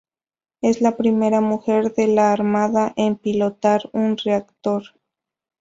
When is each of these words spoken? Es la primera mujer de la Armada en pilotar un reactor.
Es 0.61 0.81
la 0.81 0.97
primera 0.97 1.41
mujer 1.41 1.93
de 1.93 2.07
la 2.07 2.31
Armada 2.33 2.91
en 2.95 3.17
pilotar 3.17 3.87
un 3.93 4.17
reactor. 4.17 4.83